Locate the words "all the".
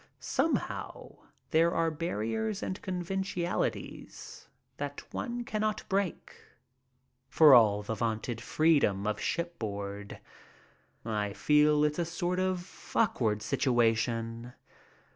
7.53-7.93